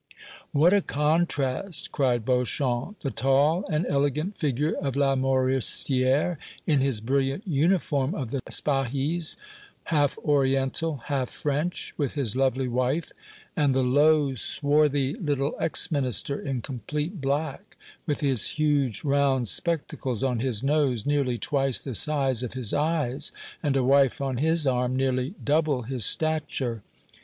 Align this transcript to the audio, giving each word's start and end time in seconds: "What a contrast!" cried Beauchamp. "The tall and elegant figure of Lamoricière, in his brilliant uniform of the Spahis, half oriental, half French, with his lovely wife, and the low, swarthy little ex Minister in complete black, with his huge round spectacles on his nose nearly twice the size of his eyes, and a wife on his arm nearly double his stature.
"What 0.51 0.73
a 0.73 0.81
contrast!" 0.81 1.91
cried 1.91 2.25
Beauchamp. 2.25 3.01
"The 3.01 3.11
tall 3.11 3.67
and 3.69 3.85
elegant 3.87 4.35
figure 4.35 4.73
of 4.81 4.95
Lamoricière, 4.95 6.37
in 6.65 6.79
his 6.79 6.99
brilliant 7.01 7.47
uniform 7.47 8.15
of 8.15 8.31
the 8.31 8.41
Spahis, 8.49 9.37
half 9.83 10.17
oriental, 10.25 11.03
half 11.05 11.29
French, 11.29 11.93
with 11.97 12.15
his 12.15 12.35
lovely 12.35 12.67
wife, 12.67 13.11
and 13.55 13.75
the 13.75 13.83
low, 13.83 14.33
swarthy 14.33 15.13
little 15.17 15.53
ex 15.59 15.91
Minister 15.91 16.41
in 16.41 16.63
complete 16.63 17.21
black, 17.21 17.77
with 18.07 18.21
his 18.21 18.47
huge 18.57 19.03
round 19.03 19.47
spectacles 19.47 20.23
on 20.23 20.39
his 20.39 20.63
nose 20.63 21.05
nearly 21.05 21.37
twice 21.37 21.79
the 21.79 21.93
size 21.93 22.41
of 22.41 22.53
his 22.55 22.73
eyes, 22.73 23.31
and 23.61 23.77
a 23.77 23.83
wife 23.83 24.19
on 24.19 24.37
his 24.37 24.65
arm 24.65 24.95
nearly 24.95 25.35
double 25.43 25.83
his 25.83 26.03
stature. 26.07 26.81